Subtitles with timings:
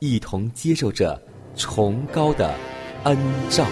[0.00, 1.20] 一同接受着
[1.54, 2.54] 崇高的
[3.04, 3.18] 恩
[3.50, 3.66] 照。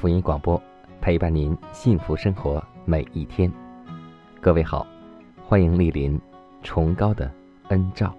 [0.00, 0.62] 福音广播
[1.00, 3.50] 陪伴您幸福生活每一天。
[4.40, 4.86] 各位好，
[5.44, 6.16] 欢迎莅临
[6.62, 7.28] 崇高的
[7.70, 8.14] 恩照。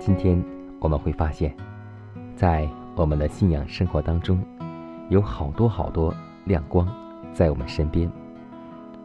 [0.00, 0.42] 今天
[0.80, 1.54] 我们会发现，
[2.34, 4.44] 在我们的信仰生活当中，
[5.08, 6.12] 有好多好多
[6.46, 6.84] 亮光
[7.32, 8.10] 在我们身边，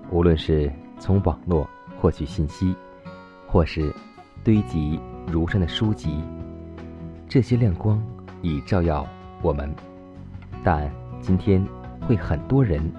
[0.09, 1.69] 无论是从网络
[1.99, 2.75] 获取信息，
[3.47, 3.93] 或是
[4.43, 4.99] 堆积
[5.31, 6.21] 如山的书籍，
[7.27, 8.01] 这些亮光
[8.41, 9.05] 已照耀
[9.41, 9.73] 我们。
[10.63, 10.91] 但
[11.21, 11.65] 今天
[12.01, 12.91] 会很多人，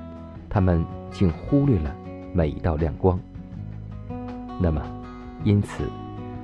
[0.49, 1.95] 他们竟忽略了
[2.33, 3.19] 每一道亮光。
[4.61, 4.83] 那么，
[5.45, 5.85] 因此，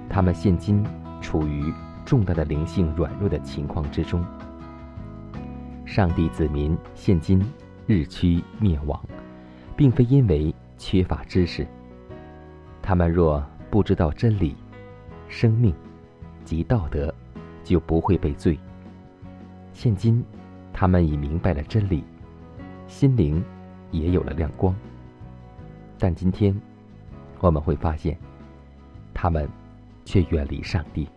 [0.08, 0.84] 他们现今
[1.20, 1.72] 处于
[2.04, 4.24] 重大的灵性软弱的情况之中。
[5.84, 7.44] 上帝子民现今
[7.86, 9.00] 日趋灭亡，
[9.76, 11.66] 并非因为缺乏知识。
[12.86, 14.54] 他们若不知道真理、
[15.26, 15.74] 生命
[16.44, 17.12] 及道德，
[17.64, 18.58] 就不会被罪。
[19.72, 20.22] 现今，
[20.70, 22.04] 他们已明白了真理，
[22.86, 23.42] 心灵
[23.90, 24.76] 也有了亮光。
[25.98, 26.54] 但今天，
[27.40, 28.18] 我们会发现，
[29.14, 29.48] 他们
[30.04, 31.08] 却远离上帝。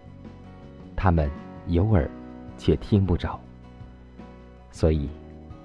[0.95, 1.29] 他们
[1.67, 2.09] 有耳，
[2.57, 3.38] 却听不着。
[4.72, 5.09] 所以，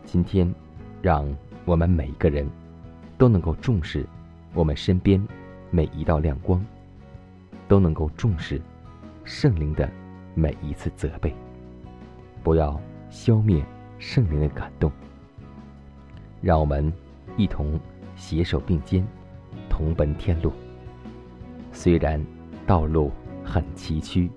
[0.05, 0.53] 今天，
[1.01, 1.33] 让
[1.65, 2.45] 我们每一个人
[3.17, 4.05] 都能够重视
[4.53, 5.25] 我们身边
[5.75, 6.63] 每一道亮光，
[7.67, 8.61] 都能够重视
[9.25, 9.91] 圣灵的
[10.35, 11.35] 每一次责备，
[12.43, 12.79] 不要
[13.09, 13.65] 消灭
[13.99, 14.93] 圣灵的感动。
[16.43, 16.93] 让我们
[17.39, 17.81] 一同
[18.17, 19.03] 携手并肩，
[19.71, 20.53] 同奔天路。
[21.73, 22.23] 虽然
[22.67, 23.11] 道路
[23.43, 24.29] 很崎岖，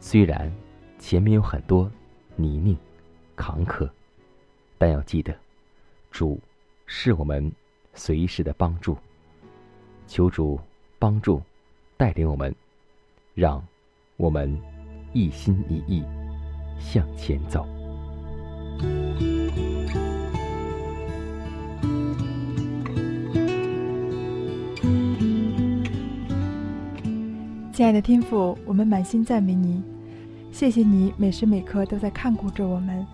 [0.00, 0.50] 虽然
[0.98, 1.90] 前面有很多
[2.36, 2.74] 泥泞、
[3.36, 3.86] 坎坷，
[4.78, 5.36] 但要记得，
[6.10, 6.40] 主
[6.86, 7.52] 是我们
[7.92, 8.96] 随时的帮助。
[10.06, 10.58] 求主
[10.98, 11.40] 帮助、
[11.96, 12.54] 带领我们，
[13.34, 13.62] 让
[14.16, 14.56] 我们
[15.12, 16.02] 一心一意
[16.78, 17.66] 向前走。
[27.72, 29.82] 亲爱的天父，我们满心赞美你，
[30.52, 33.04] 谢谢你每时每刻都在看顾着我们，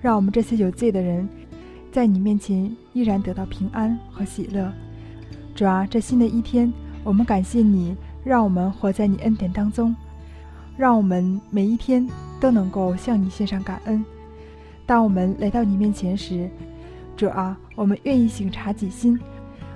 [0.00, 1.28] 让我们这些有罪的人，
[1.92, 4.72] 在你面前依然得到平安和喜乐。
[5.54, 6.72] 主啊，这新的一天，
[7.04, 9.94] 我们感谢你，让我们活在你恩典当中，
[10.76, 12.04] 让我们每一天
[12.40, 14.04] 都能够向你献上感恩。
[14.84, 16.50] 当我们来到你面前时，
[17.16, 19.16] 主啊，我们愿意省察己心，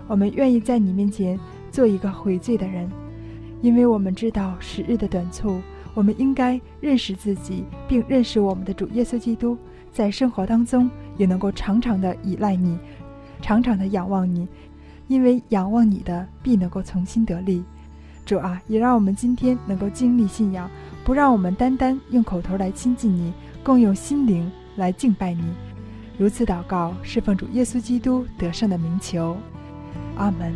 [0.09, 1.39] 我们愿意在你面前
[1.71, 2.91] 做一个悔罪的人。
[3.63, 5.61] 因为我们知道时日的短促，
[5.95, 9.57] 我们应该认识自己，并认识我们的主耶稣基督，
[9.93, 12.77] 在生活当中也能够常常的依赖你，
[13.41, 14.47] 常常的仰望你，
[15.09, 17.65] 因为仰望你的，必能够从新得力。
[18.25, 20.71] 主啊，也让我们今天能够经历信仰，
[21.03, 23.33] 不让我们单单用口头来亲近你，
[23.63, 25.43] 更用心灵来敬拜你。
[26.19, 29.35] 如此祷告，是奉主耶稣基督得胜的名求。
[30.17, 30.53] 阿门。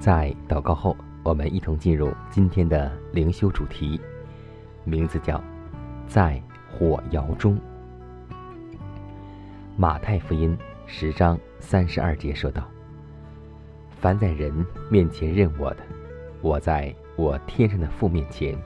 [0.00, 4.00] 在祷告后，我们一同进入今天的灵修主题。
[4.84, 5.42] 名字叫
[6.06, 6.40] “在
[6.70, 7.58] 火窑中”。
[9.76, 12.68] 马太福音十章三十二节说道
[14.00, 14.52] ：“凡在人
[14.90, 15.82] 面前认我的，
[16.42, 18.56] 我在我天上的父面前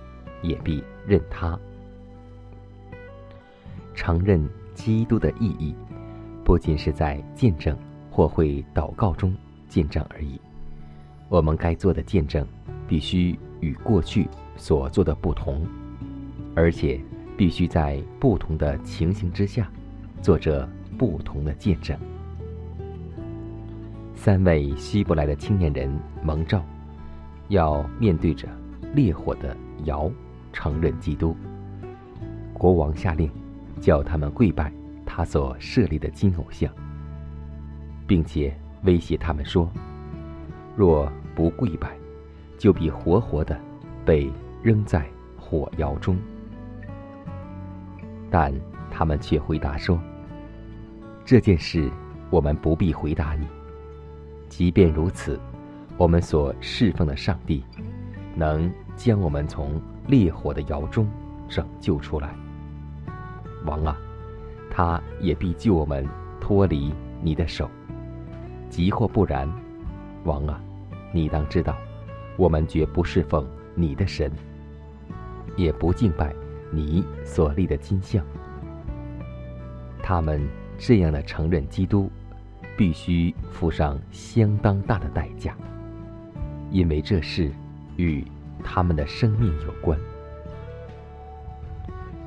[0.42, 1.58] 也必认他。”
[3.94, 5.74] 承认基督的意义，
[6.44, 7.76] 不仅是在见证
[8.10, 9.34] 或会祷告中
[9.68, 10.40] 见证而已。
[11.28, 12.46] 我们该做的见证，
[12.86, 15.66] 必须与过去所做的不同，
[16.58, 17.00] 而且
[17.36, 19.70] 必须在不同的情形之下，
[20.20, 20.68] 做着。
[20.98, 21.96] 不同的见证。
[24.16, 25.88] 三位希伯来的青年人
[26.24, 26.60] 蒙召，
[27.50, 28.48] 要面对着
[28.96, 30.10] 烈火的窑，
[30.52, 31.36] 承认基督。
[32.52, 33.30] 国王下令，
[33.80, 34.72] 叫他们跪拜
[35.06, 36.68] 他所设立的金偶像，
[38.08, 38.52] 并且
[38.82, 39.70] 威胁他们说：
[40.74, 41.96] 若不跪拜，
[42.58, 43.56] 就必活活的
[44.04, 44.28] 被
[44.64, 45.06] 扔在
[45.36, 46.18] 火窑中。
[48.30, 48.52] 但
[48.90, 49.98] 他们却回答说。
[51.24, 51.90] 这件事，
[52.30, 53.46] 我们不必回答你。
[54.48, 55.38] 即便如此，
[55.96, 57.62] 我们所侍奉的上帝，
[58.34, 61.06] 能将我们从烈火的窑中
[61.48, 62.34] 拯救出来。
[63.66, 63.96] 王啊，
[64.70, 66.06] 他也必救我们
[66.40, 67.68] 脱离你的手。
[68.70, 69.50] 即或不然，
[70.24, 70.60] 王啊，
[71.12, 71.76] 你当知道，
[72.36, 74.32] 我们绝不侍奉你的神，
[75.56, 76.34] 也不敬拜
[76.70, 78.24] 你所立的金像。
[80.02, 80.46] 他们。
[80.80, 82.08] 这样的承认基督，
[82.76, 85.56] 必须付上相当大的代价，
[86.70, 87.50] 因为这事
[87.96, 88.24] 与
[88.62, 89.98] 他们的生命有关。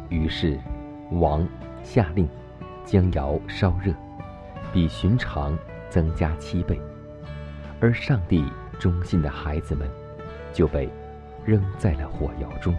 [0.09, 0.59] 于是，
[1.11, 1.47] 王
[1.81, 2.27] 下令
[2.83, 3.93] 将窑烧热，
[4.73, 5.57] 比寻常
[5.89, 6.77] 增加七倍，
[7.79, 8.43] 而上帝
[8.77, 9.89] 忠心的孩子们
[10.51, 10.89] 就被
[11.45, 12.75] 扔在了火窑中。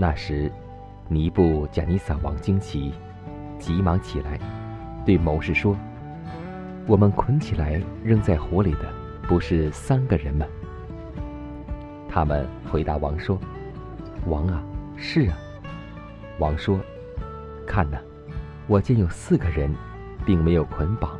[0.00, 0.50] 那时，
[1.08, 2.94] 尼布贾尼撒王惊奇。
[3.58, 4.38] 急忙起来，
[5.04, 5.76] 对谋士说
[6.86, 8.88] ：“我们捆起来扔在火里的，
[9.26, 10.46] 不是三个人吗？”
[12.08, 13.36] 他们回答王说
[14.26, 14.62] ：“王啊，
[14.96, 15.36] 是啊。”
[16.38, 16.78] 王说
[17.66, 17.98] ：“看呐，
[18.68, 19.74] 我见有四个人，
[20.24, 21.18] 并没有捆绑，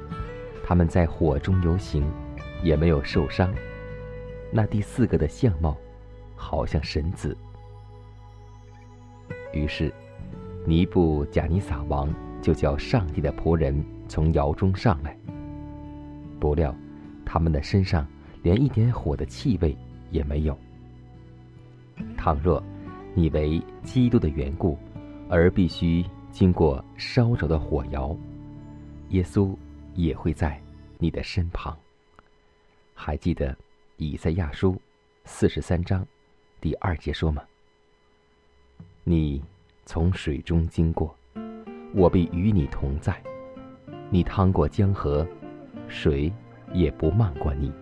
[0.65, 2.09] 他们在火中游行，
[2.63, 3.53] 也没有受伤。
[4.53, 5.77] 那第四个的相貌，
[6.37, 7.37] 好像神子。”
[9.53, 9.93] 于是，
[10.67, 12.09] 尼布贾尼撒王。
[12.41, 15.19] 就叫上帝的仆人从窑中上来。
[16.39, 16.73] 不料，
[17.27, 18.07] 他们的身上
[18.45, 19.77] 连一点火的气味
[20.13, 20.57] 也没有。
[22.17, 22.63] 倘若
[23.15, 24.79] 你为基督的缘故
[25.29, 28.17] 而必须经过烧着的火窑，
[29.09, 29.53] 耶稣
[29.95, 30.63] 也会在
[30.97, 31.77] 你的身旁。
[32.95, 33.55] 还记得
[33.97, 34.81] 以赛亚书
[35.25, 36.07] 四十三章
[36.61, 37.43] 第二节说吗？
[39.09, 39.43] 你
[39.87, 41.17] 从水中经过。
[41.95, 43.17] 我必与你同在，
[44.11, 45.27] 你趟过江河，
[45.89, 46.31] 水
[46.75, 47.73] 也不漫过你。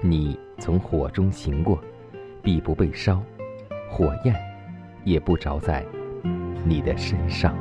[0.00, 1.78] 你从火中行过，
[2.42, 3.22] 必不被烧，
[3.90, 4.34] 火焰
[5.04, 5.84] 也不着在
[6.64, 7.54] 你的身上。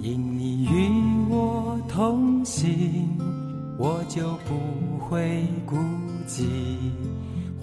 [0.00, 3.16] 因你与我同行，
[3.78, 5.76] 我就不会孤
[6.26, 6.42] 寂；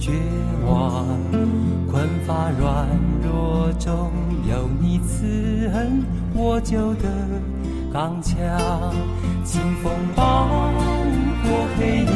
[0.00, 0.10] 绝
[0.66, 1.06] 望。
[1.90, 2.88] 困乏软
[3.22, 4.10] 弱中
[4.48, 6.02] 有你慈恩，
[6.34, 7.08] 我就得
[7.92, 8.34] 刚强。
[9.44, 10.48] 清风暴
[11.44, 12.08] 过黑夜，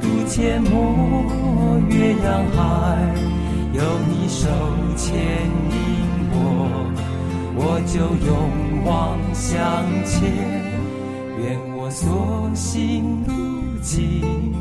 [0.00, 2.58] 渡阡陌越洋海，
[3.72, 4.48] 有你手
[4.96, 5.76] 牵引
[6.32, 6.36] 我，
[7.56, 8.30] 我就勇
[8.84, 9.50] 往向
[10.04, 10.20] 前。
[11.38, 13.32] 愿我所行路
[13.80, 14.54] 径，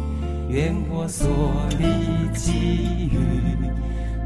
[0.50, 1.29] 愿我所
[1.77, 1.86] 历
[2.34, 3.15] 际遇，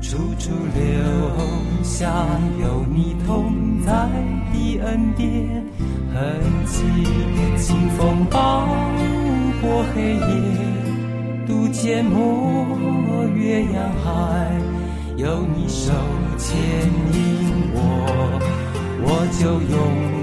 [0.02, 2.10] 处处留下
[2.62, 3.92] 有你同在
[4.54, 5.28] 的恩典
[6.14, 6.82] 痕迹。
[7.58, 8.66] 清风抱
[9.62, 10.24] 过黑夜，
[11.46, 14.50] 渡阡陌越洋海，
[15.18, 15.92] 有你手
[16.38, 16.56] 牵
[17.12, 18.40] 引我，
[19.04, 19.76] 我就勇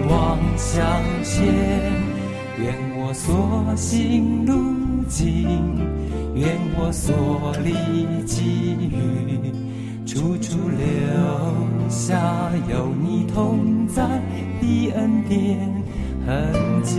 [0.09, 0.81] 往向
[1.23, 1.45] 前。
[2.59, 4.53] 愿我所行路
[5.09, 5.40] 径，
[6.93, 7.73] 所历
[8.25, 9.53] 际遇，
[10.05, 14.03] 处处留下有你同在
[14.61, 15.71] 的恩典
[16.27, 16.99] 痕迹。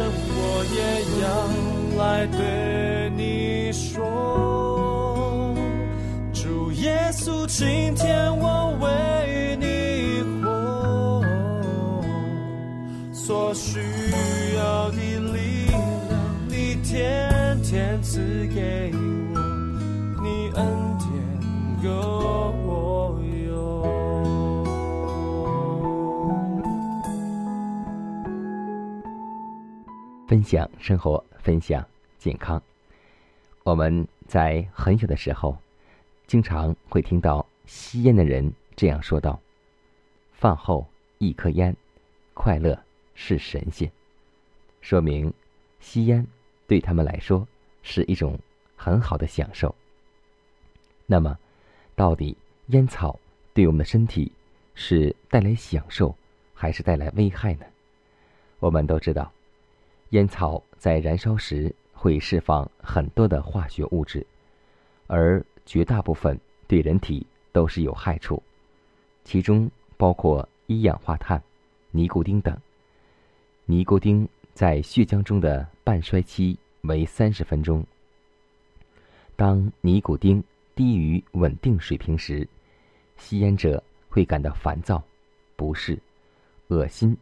[0.00, 0.78] 我也
[1.22, 1.26] 要
[1.98, 5.54] 来对你说，
[6.32, 8.47] 主耶稣，今天我
[30.48, 31.86] 享生活，分享
[32.18, 32.62] 健康。
[33.64, 35.54] 我们在很小的时候，
[36.26, 39.38] 经常会听到吸烟的人这样说道
[40.32, 40.86] ：“饭后
[41.18, 41.76] 一颗烟，
[42.32, 42.82] 快乐
[43.14, 43.92] 是神仙。”
[44.80, 45.30] 说明
[45.80, 46.26] 吸烟
[46.66, 47.46] 对他们来说
[47.82, 48.38] 是一种
[48.74, 49.74] 很好的享受。
[51.04, 51.38] 那么，
[51.94, 52.34] 到底
[52.68, 53.20] 烟草
[53.52, 54.32] 对我们的身体
[54.74, 56.16] 是带来享受，
[56.54, 57.66] 还是带来危害呢？
[58.60, 59.30] 我们都知道。
[60.10, 64.26] 烟草在燃烧时会释放很多的化学物质，
[65.06, 68.42] 而绝大部分对人体都是有害处，
[69.24, 71.42] 其中包括一氧化碳、
[71.90, 72.56] 尼古丁等。
[73.66, 77.84] 尼古丁在血浆中的半衰期为三十分钟。
[79.36, 80.42] 当尼古丁
[80.74, 82.48] 低于稳定水平时，
[83.18, 85.02] 吸烟者会感到烦躁、
[85.54, 85.98] 不适、
[86.68, 87.14] 恶心，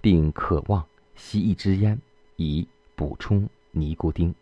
[0.00, 1.96] 并渴望吸一支烟
[2.36, 4.34] 以补充尼古丁。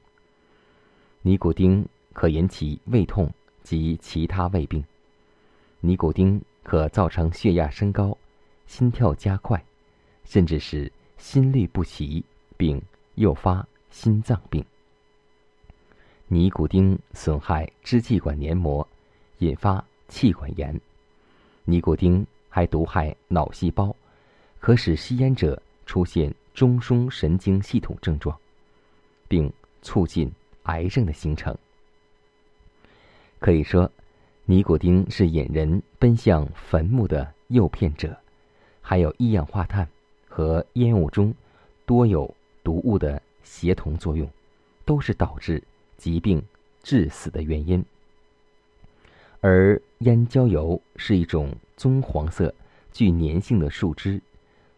[1.23, 3.33] 尼古丁可引起胃痛
[3.63, 4.85] 及其他胃病。
[5.81, 8.17] 尼古丁可造成血压升高、
[8.67, 9.63] 心跳加快，
[10.25, 12.25] 甚至是心律不齐，
[12.57, 12.81] 并
[13.17, 14.65] 诱发心脏病。
[16.27, 18.87] 尼古丁损害支气管黏膜，
[19.39, 20.79] 引发气管炎。
[21.65, 23.95] 尼古丁还毒害脑细胞，
[24.59, 28.35] 可使吸烟者出现中枢神经系统症状，
[29.29, 30.33] 并促进
[30.63, 31.55] 癌症的形成。
[33.39, 33.91] 可以说，
[34.47, 38.17] 尼古丁是引人奔向坟墓的诱骗者，
[38.81, 39.87] 还有一氧化碳
[40.29, 41.35] 和烟雾中
[41.85, 44.27] 多有毒物的协同作用，
[44.87, 45.63] 都是导致。
[45.97, 46.45] 疾病
[46.83, 47.83] 致死的原因，
[49.41, 52.53] 而烟焦油是一种棕黄色、
[52.93, 54.21] 具粘性的树脂，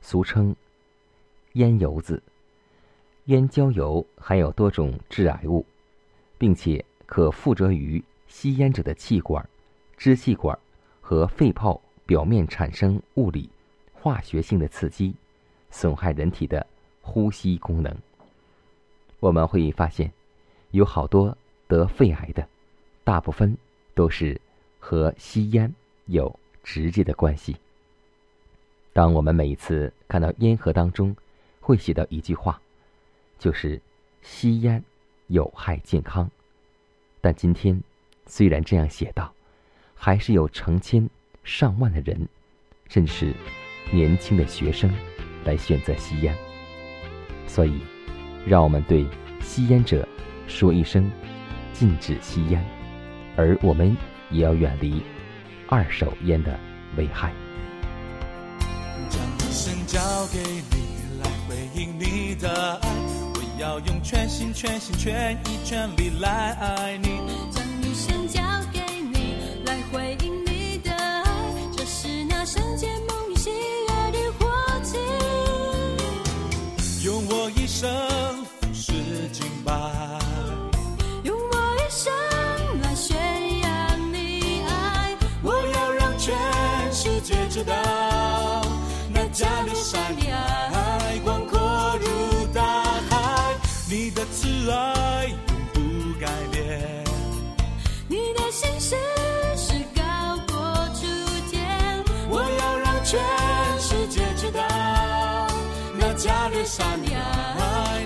[0.01, 0.55] 俗称
[1.57, 2.23] 烟油子。
[3.27, 5.63] 烟焦油含有多种致癌物，
[6.39, 9.47] 并且可附着于吸烟者的气管、
[9.99, 10.59] 支气管
[11.03, 13.51] 和肺泡表面，产生物理、
[13.93, 15.15] 化学性的刺激，
[15.71, 16.67] 损害人体的
[17.03, 17.95] 呼吸功能。
[19.21, 20.11] 我们会发现。
[20.73, 21.35] 有好多
[21.69, 22.47] 得肺癌的，
[23.03, 23.57] 大部分
[23.95, 24.39] 都是
[24.79, 25.73] 和吸烟
[26.07, 27.57] 有直接的关系。
[28.93, 31.17] 当我们每一次看到烟盒当中
[31.67, 32.61] 会写到一句话，
[33.41, 33.83] 就是
[34.23, 34.81] “吸烟
[35.27, 36.31] 有害健康”，
[37.21, 37.83] 但今天
[38.25, 39.33] 虽然这样写道，
[39.97, 41.11] 还是有成千
[41.43, 42.29] 上万的人，
[42.89, 43.35] 甚至
[43.91, 44.89] 年轻的学生
[45.45, 46.33] 来选择吸烟。
[47.49, 47.81] 所以，
[48.47, 49.05] 让我们对
[49.41, 50.07] 吸烟者。
[50.49, 51.11] 说一声
[51.73, 52.65] 禁止吸烟，
[53.37, 53.97] 而我们
[54.31, 55.03] 也要远离
[55.67, 56.57] 二手烟的
[56.97, 57.33] 危害。
[59.11, 59.99] 将一生交
[60.33, 60.39] 给
[60.71, 60.76] 你
[61.57, 62.89] 回应你的爱，
[63.35, 67.66] 我要用全心全心全意全力来爱你。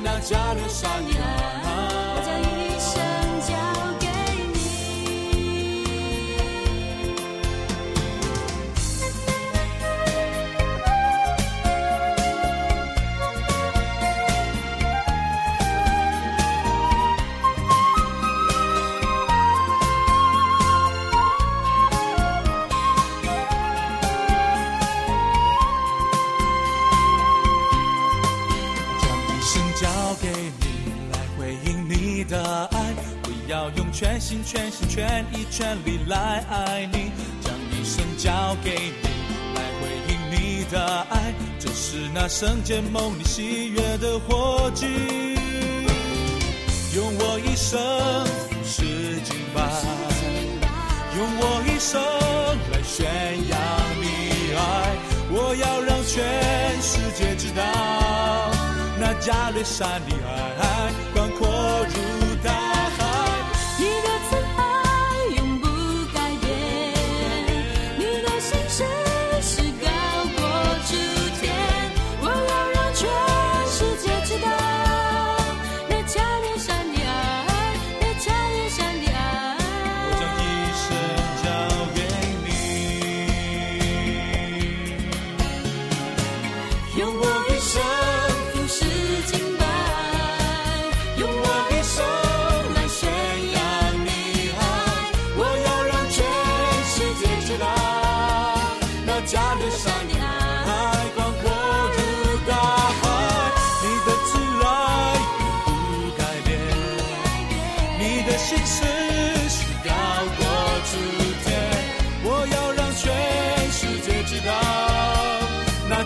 [0.02, 1.69] 那加利
[34.30, 39.08] 心全心全意全力来爱你，将一生交给你，
[39.56, 44.86] 来回应你的爱，这是那圣洁梦里喜悦的火炬。
[46.94, 47.76] 用我一生
[48.24, 49.60] 俯视敬拜，
[51.16, 52.00] 用我一生
[52.70, 53.04] 来宣
[53.48, 53.58] 扬
[54.00, 54.94] 你爱，
[55.32, 57.64] 我要让全世界知道，
[58.96, 60.92] 那加略山的爱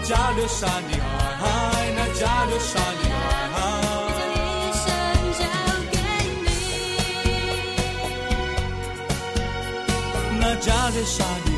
[0.06, 0.98] 流沙的
[1.42, 3.02] 爱，那加勒沙的
[3.54, 3.56] 爱。
[10.40, 11.48] 那加勒沙的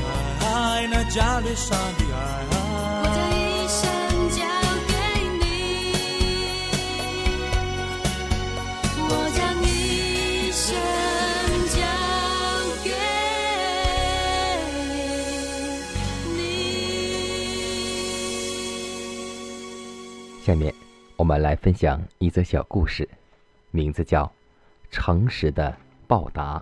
[0.47, 2.56] 爱，那加勒沙的爱。
[20.47, 20.73] 下面
[21.17, 23.09] 我们来分享一则小故事，
[23.73, 24.25] 名字叫
[24.93, 26.57] 《诚实的报答》。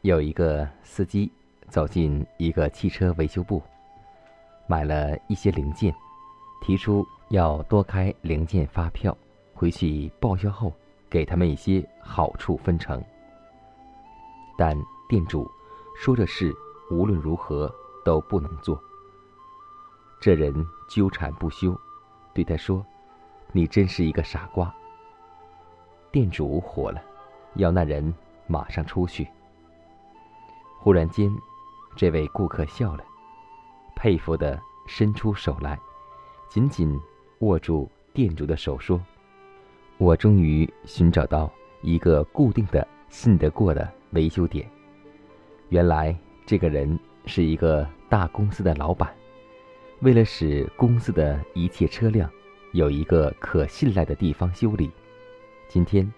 [0.00, 1.30] 有一个司机
[1.68, 3.62] 走进一个汽车维修部，
[4.66, 5.94] 买了一些零件，
[6.60, 9.16] 提出要多开零件发票，
[9.54, 10.72] 回去报销后
[11.08, 13.00] 给他们一些好处分成。
[14.58, 14.76] 但
[15.08, 15.48] 店主
[15.96, 16.52] 说这事
[16.90, 17.72] 无论如何
[18.04, 18.76] 都不能做。
[20.20, 20.52] 这人
[20.90, 21.80] 纠缠不休，
[22.34, 22.84] 对他说
[23.52, 24.74] ：“你真是一个傻瓜。”
[26.10, 27.02] 店主火了，
[27.54, 28.14] 要那人
[28.46, 29.26] 马上出去。
[30.78, 31.30] 忽然间，
[31.96, 33.04] 这位顾客笑了，
[33.94, 35.78] 佩服的伸出手来，
[36.48, 37.00] 紧紧
[37.38, 39.00] 握住店主的手，说
[39.98, 41.50] ：“我终于寻找到
[41.82, 44.68] 一个固定的、信得过的维修点。
[45.68, 46.14] 原来
[46.44, 49.14] 这个人是一个大公司的老板，
[50.02, 52.28] 为了使公司的一切车辆
[52.72, 54.90] 有一个可信赖的地方修理，
[55.68, 56.12] 今天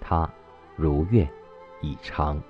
[0.00, 0.28] 他
[0.76, 1.28] 如愿
[1.82, 2.42] 以偿。”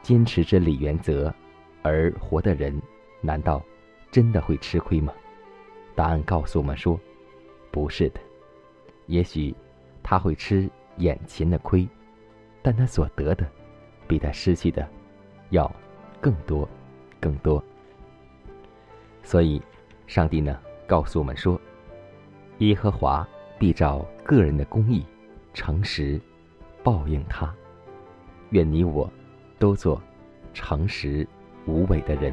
[0.00, 1.32] 坚持真理原则
[1.82, 2.80] 而活的人，
[3.20, 3.62] 难道
[4.10, 5.12] 真的会吃亏吗？
[5.94, 6.98] 答案告诉我们说，
[7.70, 8.20] 不是的。
[9.04, 9.54] 也许
[10.02, 11.86] 他会吃眼前的亏，
[12.62, 13.46] 但他所得的，
[14.06, 14.88] 比他失去的
[15.50, 15.70] 要
[16.22, 16.66] 更多、
[17.20, 17.62] 更多。
[19.30, 19.60] 所以，
[20.06, 21.60] 上帝呢告诉我们说，
[22.60, 25.04] 耶和华必照个人的公义、
[25.52, 26.18] 诚实
[26.82, 27.54] 报应他。
[28.52, 29.12] 愿你我。
[29.58, 30.00] 都做
[30.54, 31.26] 诚实
[31.66, 32.32] 无畏的人。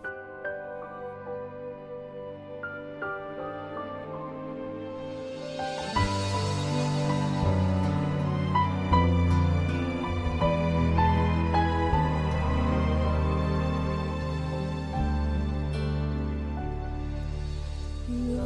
[18.35, 18.43] 若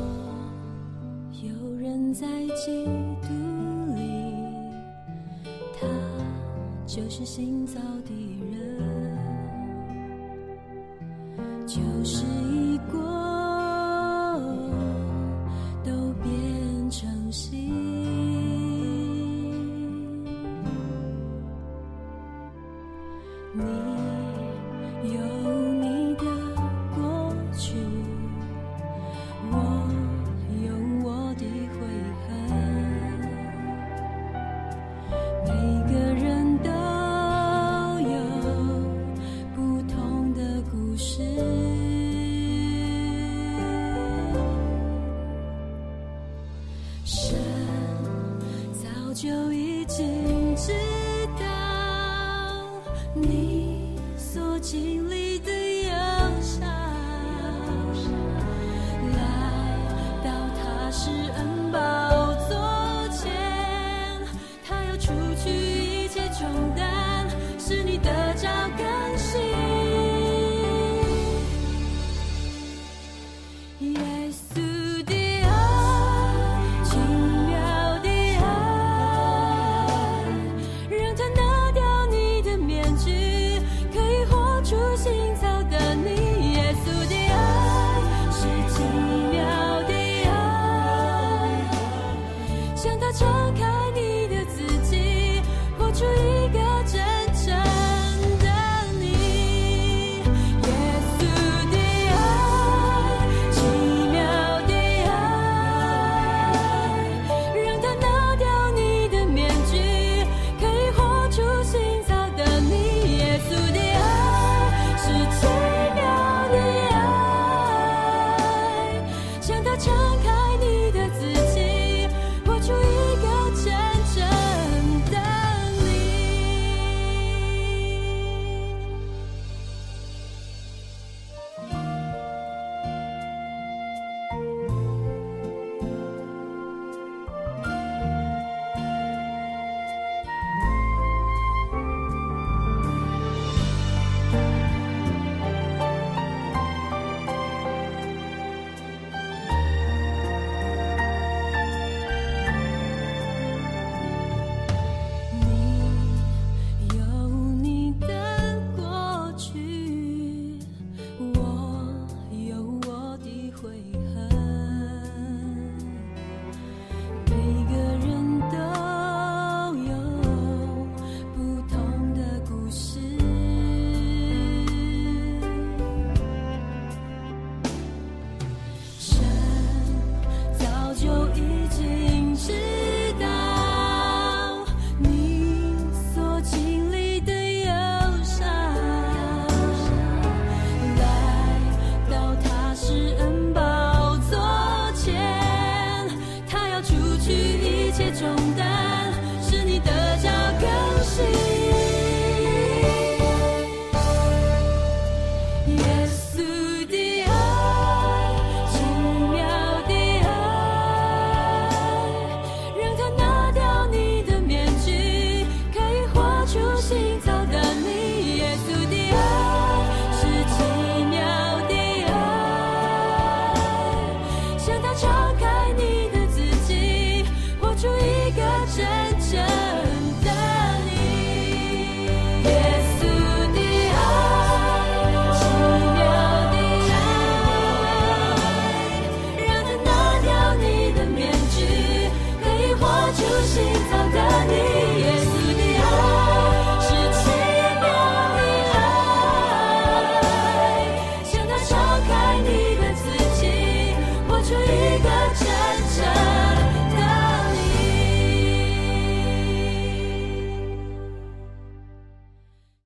[1.41, 2.85] 有人在嫉
[3.21, 3.27] 妒
[3.95, 4.33] 里，
[5.79, 5.87] 他
[6.85, 8.34] 就是新造的。